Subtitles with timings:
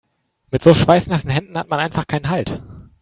[0.49, 2.59] Mit so schweißnassen Händen hat man einfach keinen Halt.